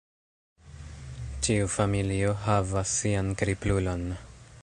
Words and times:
Ĉiu 1.47 1.67
familio 1.75 2.33
havas 2.47 2.97
sian 3.03 3.31
kriplulon. 3.43 4.09